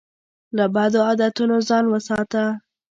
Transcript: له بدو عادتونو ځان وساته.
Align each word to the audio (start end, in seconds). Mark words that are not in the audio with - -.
له 0.57 0.65
بدو 0.75 0.99
عادتونو 1.07 1.55
ځان 1.67 1.85
وساته. 1.89 2.43